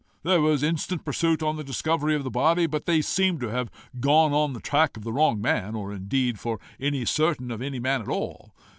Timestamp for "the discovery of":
1.57-2.23